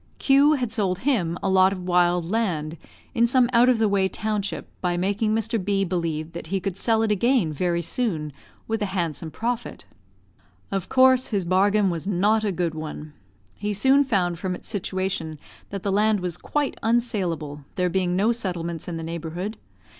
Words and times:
Q 0.17 0.53
had 0.53 0.71
sold 0.71 0.97
him 1.05 1.37
a 1.43 1.47
lot 1.47 1.71
of 1.71 1.83
wild 1.85 2.27
land 2.27 2.75
in 3.13 3.27
some 3.27 3.47
out 3.53 3.69
of 3.69 3.77
the 3.77 3.87
way 3.87 4.09
township, 4.09 4.67
by 4.81 4.97
making 4.97 5.35
Mr. 5.35 5.63
B 5.63 5.85
believe 5.85 6.31
that 6.33 6.47
he 6.47 6.59
could 6.59 6.75
sell 6.75 7.03
it 7.03 7.11
again 7.11 7.53
very 7.53 7.83
soon, 7.83 8.33
with 8.67 8.81
a 8.81 8.87
handsome 8.97 9.29
profit. 9.29 9.85
Of 10.71 10.89
course 10.89 11.27
his 11.27 11.45
bargain 11.45 11.91
was 11.91 12.07
not 12.07 12.43
a 12.43 12.51
good 12.51 12.73
one. 12.73 13.13
He 13.53 13.73
soon 13.73 14.03
found 14.03 14.39
from 14.39 14.55
its 14.55 14.67
situation 14.67 15.37
that 15.69 15.83
the 15.83 15.91
land 15.91 16.19
was 16.19 16.35
quite 16.35 16.79
unsaleable, 16.81 17.63
there 17.75 17.87
being 17.87 18.15
no 18.15 18.31
settlements 18.31 18.87
in 18.87 18.97
the 18.97 19.03
neighbourhood. 19.03 19.55